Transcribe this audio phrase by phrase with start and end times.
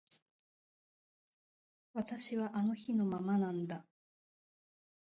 [1.93, 3.85] 私はあの日のままなんだ